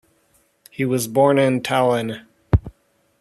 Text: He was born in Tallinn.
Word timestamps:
He 0.71 0.83
was 0.83 1.07
born 1.07 1.37
in 1.37 1.61
Tallinn. 1.61 2.25